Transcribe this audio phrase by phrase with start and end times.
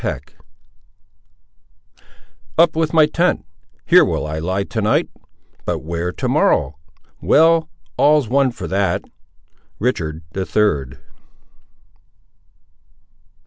[0.01, 0.33] CHAPTER
[1.99, 2.03] II
[2.57, 3.45] Up with my tent:
[3.85, 5.07] here will I lie to night,
[5.63, 9.03] But where, to morrow?—Well, all's one for that
[9.77, 10.99] —Richard the Third.